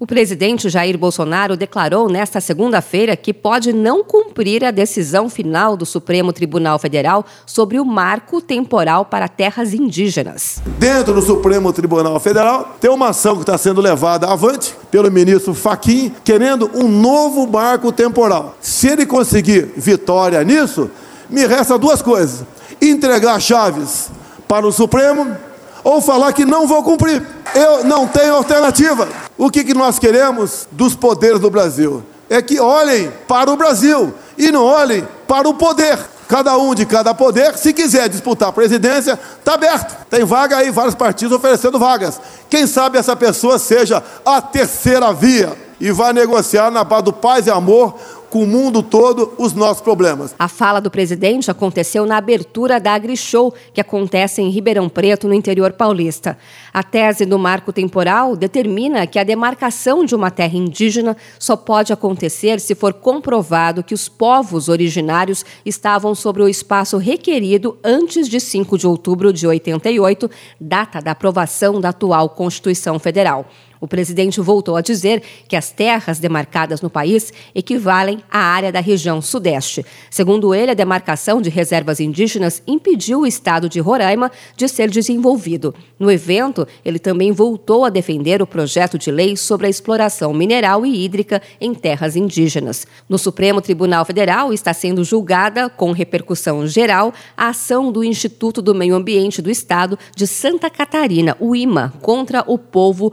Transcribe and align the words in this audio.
O 0.00 0.06
presidente 0.06 0.68
Jair 0.68 0.96
Bolsonaro 0.96 1.56
declarou 1.56 2.08
nesta 2.08 2.40
segunda-feira 2.40 3.16
que 3.16 3.34
pode 3.34 3.72
não 3.72 4.04
cumprir 4.04 4.64
a 4.64 4.70
decisão 4.70 5.28
final 5.28 5.76
do 5.76 5.84
Supremo 5.84 6.32
Tribunal 6.32 6.78
Federal 6.78 7.26
sobre 7.44 7.80
o 7.80 7.84
marco 7.84 8.40
temporal 8.40 9.06
para 9.06 9.26
terras 9.26 9.74
indígenas. 9.74 10.62
Dentro 10.78 11.14
do 11.14 11.20
Supremo 11.20 11.72
Tribunal 11.72 12.20
Federal, 12.20 12.76
tem 12.80 12.88
uma 12.88 13.08
ação 13.08 13.34
que 13.34 13.42
está 13.42 13.58
sendo 13.58 13.80
levada 13.80 14.28
avante 14.28 14.72
pelo 14.88 15.10
ministro 15.10 15.52
Faquim, 15.52 16.14
querendo 16.22 16.70
um 16.76 16.86
novo 16.86 17.48
marco 17.48 17.90
temporal. 17.90 18.56
Se 18.60 18.86
ele 18.86 19.04
conseguir 19.04 19.72
vitória 19.76 20.44
nisso, 20.44 20.88
me 21.28 21.44
resta 21.44 21.76
duas 21.76 22.00
coisas: 22.00 22.44
entregar 22.80 23.40
chaves 23.40 24.12
para 24.46 24.64
o 24.64 24.70
Supremo 24.70 25.36
ou 25.82 26.00
falar 26.00 26.32
que 26.32 26.44
não 26.44 26.68
vou 26.68 26.84
cumprir. 26.84 27.20
Eu 27.52 27.82
não 27.82 28.06
tenho 28.06 28.36
alternativa. 28.36 29.27
O 29.38 29.50
que, 29.50 29.62
que 29.62 29.72
nós 29.72 30.00
queremos 30.00 30.66
dos 30.72 30.96
poderes 30.96 31.38
do 31.38 31.48
Brasil? 31.48 32.02
É 32.28 32.42
que 32.42 32.58
olhem 32.58 33.10
para 33.28 33.48
o 33.50 33.56
Brasil 33.56 34.12
e 34.36 34.50
não 34.50 34.64
olhem 34.64 35.06
para 35.28 35.48
o 35.48 35.54
poder. 35.54 35.96
Cada 36.26 36.58
um 36.58 36.74
de 36.74 36.84
cada 36.84 37.14
poder, 37.14 37.56
se 37.56 37.72
quiser 37.72 38.08
disputar 38.08 38.48
a 38.48 38.52
presidência, 38.52 39.18
está 39.38 39.54
aberto. 39.54 39.96
Tem 40.10 40.24
vaga 40.24 40.56
aí, 40.56 40.70
vários 40.70 40.94
partidos 40.94 41.36
oferecendo 41.36 41.78
vagas. 41.78 42.20
Quem 42.50 42.66
sabe 42.66 42.98
essa 42.98 43.14
pessoa 43.14 43.58
seja 43.58 44.02
a 44.26 44.42
terceira 44.42 45.12
via 45.12 45.56
e 45.80 45.92
vai 45.92 46.12
negociar 46.12 46.70
na 46.70 46.82
base 46.82 47.04
do 47.04 47.12
paz 47.12 47.46
e 47.46 47.50
amor 47.50 47.94
com 48.30 48.42
o 48.42 48.46
mundo 48.46 48.82
todo 48.82 49.32
os 49.38 49.52
nossos 49.52 49.82
problemas. 49.82 50.34
A 50.38 50.48
fala 50.48 50.80
do 50.80 50.90
presidente 50.90 51.50
aconteceu 51.50 52.06
na 52.06 52.16
abertura 52.16 52.78
da 52.78 52.92
AgriShow, 52.92 53.52
que 53.72 53.80
acontece 53.80 54.42
em 54.42 54.50
Ribeirão 54.50 54.88
Preto, 54.88 55.26
no 55.26 55.34
interior 55.34 55.72
paulista. 55.72 56.36
A 56.72 56.82
tese 56.82 57.24
do 57.24 57.38
marco 57.38 57.72
temporal 57.72 58.36
determina 58.36 59.06
que 59.06 59.18
a 59.18 59.24
demarcação 59.24 60.04
de 60.04 60.14
uma 60.14 60.30
terra 60.30 60.56
indígena 60.56 61.16
só 61.38 61.56
pode 61.56 61.92
acontecer 61.92 62.60
se 62.60 62.74
for 62.74 62.92
comprovado 62.92 63.82
que 63.82 63.94
os 63.94 64.08
povos 64.08 64.68
originários 64.68 65.44
estavam 65.64 66.14
sobre 66.14 66.42
o 66.42 66.48
espaço 66.48 66.98
requerido 66.98 67.78
antes 67.82 68.28
de 68.28 68.40
5 68.40 68.76
de 68.76 68.86
outubro 68.86 69.32
de 69.32 69.46
88, 69.46 70.30
data 70.60 71.00
da 71.00 71.12
aprovação 71.12 71.80
da 71.80 71.88
atual 71.88 72.28
Constituição 72.30 72.98
Federal. 72.98 73.46
O 73.80 73.86
presidente 73.86 74.40
voltou 74.40 74.76
a 74.76 74.80
dizer 74.80 75.22
que 75.46 75.56
as 75.56 75.70
terras 75.70 76.18
demarcadas 76.18 76.80
no 76.80 76.90
país 76.90 77.32
equivalem 77.54 78.20
à 78.30 78.38
área 78.38 78.72
da 78.72 78.80
região 78.80 79.20
Sudeste. 79.22 79.84
Segundo 80.10 80.54
ele, 80.54 80.72
a 80.72 80.74
demarcação 80.74 81.40
de 81.40 81.50
reservas 81.50 82.00
indígenas 82.00 82.62
impediu 82.66 83.20
o 83.20 83.26
estado 83.26 83.68
de 83.68 83.80
Roraima 83.80 84.30
de 84.56 84.68
ser 84.68 84.90
desenvolvido. 84.90 85.74
No 85.98 86.10
evento, 86.10 86.66
ele 86.84 86.98
também 86.98 87.32
voltou 87.32 87.84
a 87.84 87.90
defender 87.90 88.42
o 88.42 88.46
projeto 88.46 88.98
de 88.98 89.10
lei 89.10 89.36
sobre 89.36 89.66
a 89.66 89.70
exploração 89.70 90.32
mineral 90.32 90.84
e 90.84 91.04
hídrica 91.04 91.42
em 91.60 91.74
terras 91.74 92.16
indígenas. 92.16 92.86
No 93.08 93.18
Supremo 93.18 93.60
Tribunal 93.60 94.04
Federal 94.04 94.52
está 94.52 94.72
sendo 94.72 95.04
julgada, 95.04 95.68
com 95.68 95.92
repercussão 95.92 96.66
geral, 96.66 97.12
a 97.36 97.48
ação 97.48 97.92
do 97.92 98.02
Instituto 98.02 98.60
do 98.62 98.74
Meio 98.74 98.94
Ambiente 98.94 99.42
do 99.42 99.50
Estado 99.50 99.98
de 100.14 100.26
Santa 100.26 100.70
Catarina, 100.70 101.36
o 101.40 101.54
IMA, 101.54 101.92
contra 102.00 102.44
o 102.46 102.58
povo 102.58 103.12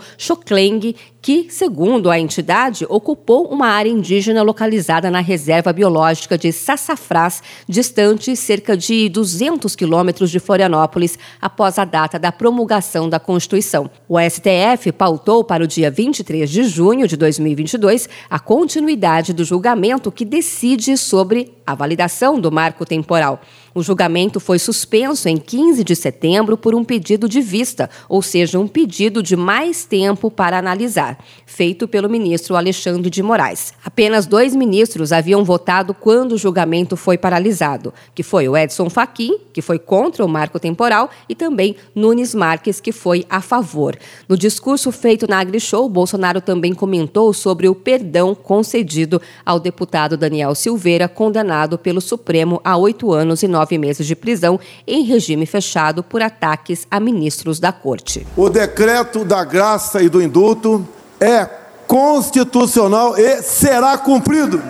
choclante 0.56 0.96
que, 1.26 1.48
segundo 1.50 2.12
a 2.12 2.20
entidade, 2.20 2.86
ocupou 2.88 3.48
uma 3.48 3.66
área 3.66 3.90
indígena 3.90 4.44
localizada 4.44 5.10
na 5.10 5.22
reserva 5.22 5.74
biológica 5.74 6.38
de 6.38 6.52
Sassafrás, 6.52 7.42
distante 7.68 8.36
cerca 8.36 8.78
de 8.78 9.10
200 9.10 9.76
quilômetros 9.76 10.30
de 10.30 10.40
Florianópolis, 10.40 11.18
após 11.42 11.80
a 11.80 11.84
data 11.84 12.20
da 12.20 12.32
promulgação 12.32 13.10
da 13.10 13.20
Constituição. 13.20 13.90
O 14.08 14.20
STF 14.20 14.92
pautou 14.92 15.44
para 15.44 15.64
o 15.64 15.68
dia 15.68 15.90
23 15.90 16.48
de 16.48 16.64
junho 16.66 17.08
de 17.08 17.18
2022 17.18 18.08
a 18.30 18.38
continuidade 18.38 19.34
do 19.34 19.44
julgamento 19.44 20.12
que 20.12 20.26
decide 20.26 20.96
sobre 20.96 21.56
a 21.66 21.74
validação 21.74 22.40
do 22.40 22.52
marco 22.52 22.86
temporal. 22.86 23.42
O 23.74 23.84
julgamento 23.84 24.40
foi 24.40 24.58
suspenso 24.58 25.28
em 25.28 25.36
15 25.36 25.84
de 25.84 25.96
setembro 25.98 26.58
por 26.58 26.74
um 26.74 26.84
pedido 26.84 27.28
de 27.28 27.42
vista, 27.42 27.90
ou 28.08 28.22
seja, 28.22 28.58
um 28.58 28.68
pedido 28.70 29.22
de 29.22 29.36
mais 29.36 29.84
tempo 29.84 30.32
para 30.32 30.58
analisar, 30.58 31.15
feito 31.46 31.88
pelo 31.88 32.10
ministro 32.10 32.56
Alexandre 32.56 33.10
de 33.10 33.22
Moraes. 33.22 33.74
Apenas 33.84 34.26
dois 34.26 34.56
ministros 34.56 35.12
haviam 35.12 35.44
votado 35.44 35.94
quando 35.94 36.32
o 36.32 36.38
julgamento 36.38 36.98
foi 36.98 37.18
paralisado, 37.18 37.94
que 38.16 38.24
foi 38.24 38.48
o 38.48 38.58
Edson 38.58 38.90
Fachin, 38.90 39.38
que 39.54 39.62
foi 39.62 39.78
contra 39.78 40.26
o 40.26 40.30
marco 40.30 40.60
temporal, 40.60 41.10
e 41.30 41.36
também 41.36 41.76
Nunes 41.94 42.34
Marques, 42.34 42.80
que 42.80 42.92
foi 42.92 43.26
a 43.30 43.42
favor. 43.42 43.98
No 44.28 44.38
discurso 44.38 44.92
feito 44.92 45.28
na 45.28 45.40
AgriShow, 45.40 45.88
Bolsonaro 45.90 46.42
também 46.42 46.74
comentou 46.74 47.34
sobre 47.34 47.68
o 47.68 47.76
perdão 47.76 48.34
concedido 48.34 49.22
ao 49.46 49.60
deputado 49.60 50.18
Daniel 50.18 50.56
Silveira, 50.56 51.08
condenado 51.08 51.78
pelo 51.78 52.02
Supremo 52.02 52.60
a 52.64 52.78
oito 52.78 53.12
anos 53.12 53.44
e 53.44 53.48
nove 53.48 53.76
nove 53.76 53.78
meses 53.78 54.06
de 54.06 54.16
prisão 54.16 54.60
em 54.88 55.04
regime 55.04 55.46
fechado 55.46 56.04
por 56.04 56.22
ataques 56.22 56.88
a 56.90 57.00
ministros 57.00 57.60
da 57.60 57.72
corte. 57.72 58.26
O 58.38 58.50
decreto 58.50 59.26
da 59.26 59.44
graça 59.44 60.02
e 60.02 60.10
do 60.10 60.22
indulto 60.22 60.88
é 61.20 61.48
constitucional 61.88 63.18
e 63.18 63.42
será 63.42 63.98
cumprido. 63.98 64.62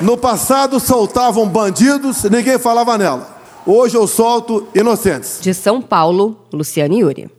No 0.00 0.16
passado 0.16 0.80
soltavam 0.80 1.46
bandidos, 1.46 2.24
ninguém 2.24 2.58
falava 2.58 2.96
nela. 2.96 3.38
Hoje 3.66 3.96
eu 3.96 4.06
solto 4.06 4.66
inocentes. 4.74 5.38
De 5.40 5.52
São 5.52 5.82
Paulo, 5.82 6.36
Luciane 6.52 7.00
Yuri. 7.00 7.30